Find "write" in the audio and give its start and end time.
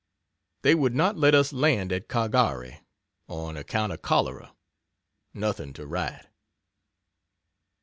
5.85-6.25